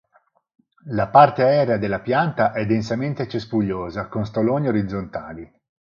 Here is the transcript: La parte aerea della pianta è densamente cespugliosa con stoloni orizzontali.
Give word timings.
La 0.87 1.09
parte 1.11 1.43
aerea 1.43 1.77
della 1.77 1.99
pianta 1.99 2.53
è 2.53 2.65
densamente 2.65 3.27
cespugliosa 3.27 4.07
con 4.07 4.25
stoloni 4.25 4.67
orizzontali. 4.67 5.47